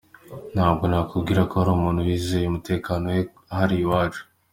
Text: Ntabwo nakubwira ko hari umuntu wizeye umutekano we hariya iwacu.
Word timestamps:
Ntabwo 0.53 0.83
nakubwira 0.91 1.41
ko 1.49 1.53
hari 1.59 1.71
umuntu 1.73 2.05
wizeye 2.07 2.45
umutekano 2.47 3.05
we 3.13 3.21
hariya 3.57 3.83
iwacu. 3.85 4.21